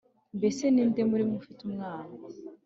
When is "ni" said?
0.69-0.83